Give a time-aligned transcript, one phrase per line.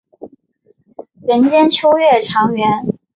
[1.21, 2.67] 人间秋月长圆。